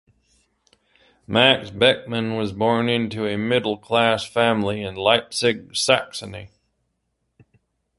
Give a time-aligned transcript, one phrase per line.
[1.27, 6.49] Max Beckmann was born into a middle-class family in Leipzig, Saxony.